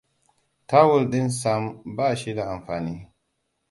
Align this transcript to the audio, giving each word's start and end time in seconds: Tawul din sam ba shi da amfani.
Tawul 0.69 1.03
din 1.11 1.29
sam 1.29 1.81
ba 1.95 2.15
shi 2.19 2.33
da 2.35 2.43
amfani. 2.51 3.11